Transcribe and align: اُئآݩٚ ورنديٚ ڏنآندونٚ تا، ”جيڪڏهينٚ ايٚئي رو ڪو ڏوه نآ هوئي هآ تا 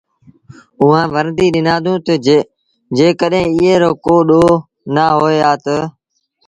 اُئآݩٚ 0.81 1.11
ورنديٚ 1.13 1.53
ڏنآندونٚ 1.55 2.03
تا، 2.05 2.13
”جيڪڏهينٚ 2.97 3.49
ايٚئي 3.53 3.73
رو 3.81 3.91
ڪو 4.05 4.15
ڏوه 4.27 4.53
نآ 4.93 5.05
هوئي 5.17 5.39
هآ 5.45 5.53
تا 5.63 5.77